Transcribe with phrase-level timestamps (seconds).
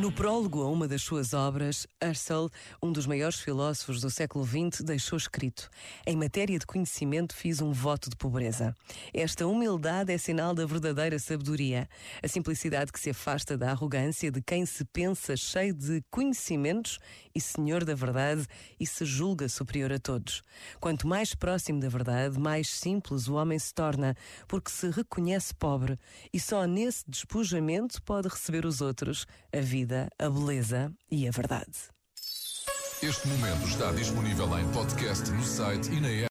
[0.00, 2.48] No prólogo a uma das suas obras, Husserl,
[2.82, 5.68] um dos maiores filósofos do século XX, deixou escrito:
[6.06, 8.74] Em matéria de conhecimento fiz um voto de pobreza.
[9.12, 11.86] Esta humildade é sinal da verdadeira sabedoria,
[12.22, 16.98] a simplicidade que se afasta da arrogância de quem se pensa cheio de conhecimentos
[17.34, 18.46] e senhor da verdade
[18.80, 20.42] e se julga superior a todos.
[20.80, 24.16] Quanto mais próximo da verdade, mais simples o homem se torna,
[24.48, 25.98] porque se reconhece pobre
[26.32, 31.30] e só nesse despojamento pode receber os outros, a vida vida, a beleza e a
[31.32, 31.72] verdade.
[33.02, 36.28] Este momento está disponível em podcast no site e na app.